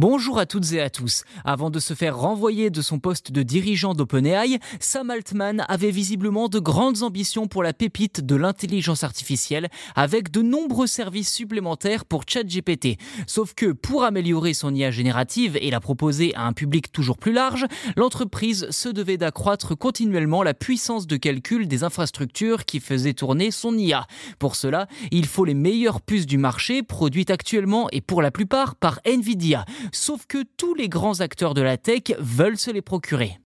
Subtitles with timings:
[0.00, 1.24] Bonjour à toutes et à tous.
[1.44, 6.48] Avant de se faire renvoyer de son poste de dirigeant d'OpenAI, Sam Altman avait visiblement
[6.48, 12.22] de grandes ambitions pour la pépite de l'intelligence artificielle avec de nombreux services supplémentaires pour
[12.26, 12.96] ChatGPT.
[13.26, 17.34] Sauf que pour améliorer son IA générative et la proposer à un public toujours plus
[17.34, 23.50] large, l'entreprise se devait d'accroître continuellement la puissance de calcul des infrastructures qui faisaient tourner
[23.50, 24.06] son IA.
[24.38, 28.76] Pour cela, il faut les meilleures puces du marché produites actuellement et pour la plupart
[28.76, 29.66] par Nvidia.
[29.92, 33.38] Sauf que tous les grands acteurs de la tech veulent se les procurer.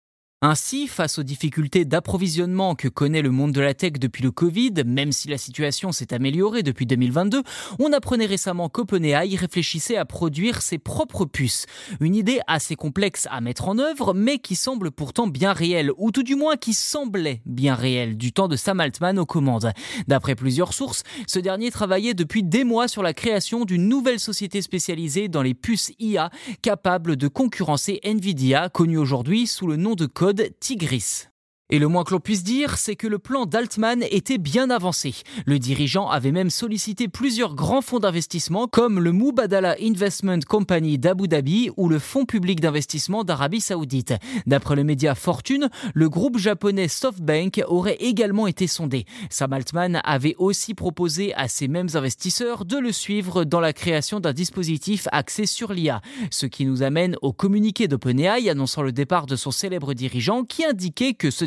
[0.46, 4.74] Ainsi, face aux difficultés d'approvisionnement que connaît le monde de la tech depuis le Covid,
[4.86, 7.44] même si la situation s'est améliorée depuis 2022,
[7.80, 11.66] on apprenait récemment qu'OpenAI réfléchissait à produire ses propres puces.
[12.02, 16.12] Une idée assez complexe à mettre en œuvre, mais qui semble pourtant bien réelle, ou
[16.12, 19.72] tout du moins qui semblait bien réelle, du temps de Sam Altman aux commandes.
[20.10, 24.62] D'après plusieurs sources, ce dernier travaillait depuis des mois sur la création d'une nouvelle société
[24.62, 30.06] spécialisée dans les puces IA, capable de concurrencer Nvidia, connue aujourd'hui sous le nom de
[30.06, 31.28] code Tigris.
[31.70, 35.16] Et le moins que l'on puisse dire, c'est que le plan d'Altman était bien avancé.
[35.46, 41.30] Le dirigeant avait même sollicité plusieurs grands fonds d'investissement comme le Mubadala Investment Company d'Abu
[41.30, 44.14] Dhabi ou le Fonds public d'investissement d'Arabie Saoudite.
[44.46, 49.06] D'après le média Fortune, le groupe japonais SoftBank aurait également été sondé.
[49.30, 54.20] Sam Altman avait aussi proposé à ces mêmes investisseurs de le suivre dans la création
[54.20, 56.02] d'un dispositif axé sur l'IA.
[56.30, 60.66] Ce qui nous amène au communiqué d'OpenAI annonçant le départ de son célèbre dirigeant qui
[60.66, 61.46] indiquait que ce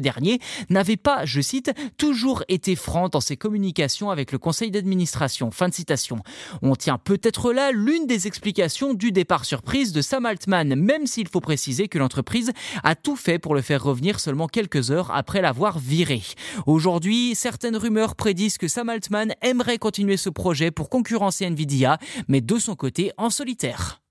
[0.71, 5.51] n'avait pas, je cite, toujours été franc dans ses communications avec le conseil d'administration.
[5.51, 6.19] Fin de citation.
[6.63, 11.29] On tient peut-être là l'une des explications du départ surprise de Sam Altman, même s'il
[11.29, 15.41] faut préciser que l'entreprise a tout fait pour le faire revenir seulement quelques heures après
[15.41, 16.23] l'avoir viré.
[16.67, 22.41] Aujourd'hui, certaines rumeurs prédisent que Sam Altman aimerait continuer ce projet pour concurrencer Nvidia, mais
[22.41, 24.06] de son côté en solitaire.